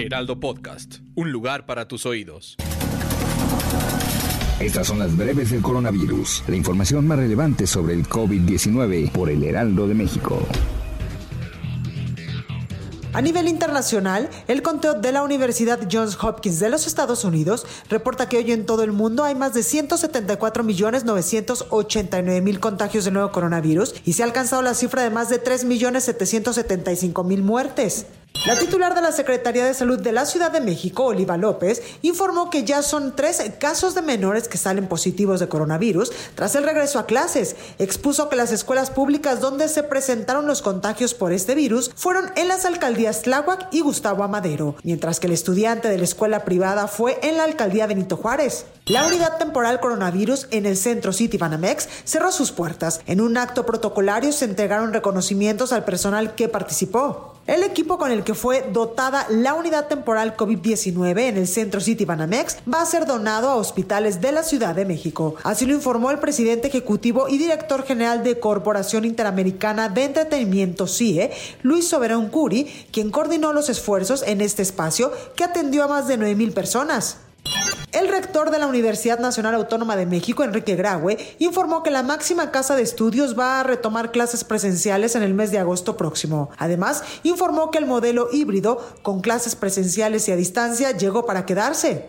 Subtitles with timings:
[0.00, 2.56] Heraldo Podcast, un lugar para tus oídos.
[4.58, 9.44] Estas son las breves del coronavirus, la información más relevante sobre el COVID-19 por el
[9.44, 10.40] Heraldo de México.
[13.12, 18.28] A nivel internacional, el conteo de la Universidad Johns Hopkins de los Estados Unidos reporta
[18.28, 24.14] que hoy en todo el mundo hay más de 174.989.000 contagios de nuevo coronavirus y
[24.14, 28.06] se ha alcanzado la cifra de más de 3.775.000 muertes.
[28.46, 32.48] La titular de la Secretaría de Salud de la Ciudad de México, Oliva López, informó
[32.48, 36.98] que ya son tres casos de menores que salen positivos de coronavirus tras el regreso
[36.98, 37.54] a clases.
[37.78, 42.48] Expuso que las escuelas públicas donde se presentaron los contagios por este virus fueron en
[42.48, 47.18] las alcaldías Tláhuac y Gustavo Amadero, mientras que el estudiante de la escuela privada fue
[47.22, 48.64] en la alcaldía Benito Juárez.
[48.86, 53.02] La unidad temporal coronavirus en el centro City Banamex cerró sus puertas.
[53.06, 57.29] En un acto protocolario se entregaron reconocimientos al personal que participó.
[57.50, 62.04] El equipo con el que fue dotada la unidad temporal COVID-19 en el centro City
[62.04, 65.34] Banamex va a ser donado a hospitales de la Ciudad de México.
[65.42, 71.32] Así lo informó el presidente ejecutivo y director general de Corporación Interamericana de Entretenimiento CIE,
[71.62, 76.18] Luis Soberón Curi, quien coordinó los esfuerzos en este espacio que atendió a más de
[76.18, 77.16] 9 mil personas.
[77.92, 82.52] El rector de la Universidad Nacional Autónoma de México, Enrique Graue, informó que la máxima
[82.52, 86.50] casa de estudios va a retomar clases presenciales en el mes de agosto próximo.
[86.56, 92.06] Además, informó que el modelo híbrido, con clases presenciales y a distancia, llegó para quedarse.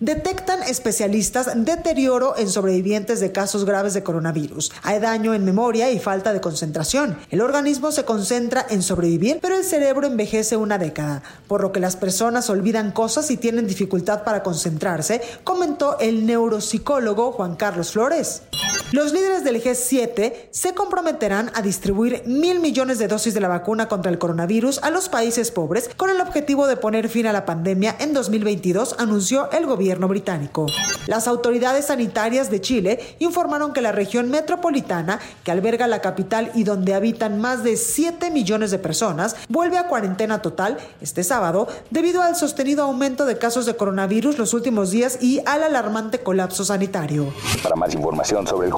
[0.00, 4.70] Detectan especialistas deterioro en sobrevivientes de casos graves de coronavirus.
[4.84, 7.18] Hay daño en memoria y falta de concentración.
[7.30, 11.80] El organismo se concentra en sobrevivir, pero el cerebro envejece una década, por lo que
[11.80, 18.42] las personas olvidan cosas y tienen dificultad para concentrarse, comentó el neuropsicólogo Juan Carlos Flores.
[18.90, 23.86] Los líderes del G7 se comprometerán a distribuir mil millones de dosis de la vacuna
[23.86, 27.44] contra el coronavirus a los países pobres con el objetivo de poner fin a la
[27.44, 30.64] pandemia en 2022, anunció el gobierno británico.
[31.06, 36.64] Las autoridades sanitarias de Chile informaron que la región metropolitana, que alberga la capital y
[36.64, 42.22] donde habitan más de 7 millones de personas, vuelve a cuarentena total este sábado debido
[42.22, 47.34] al sostenido aumento de casos de coronavirus los últimos días y al alarmante colapso sanitario.
[47.62, 48.77] Para más información sobre el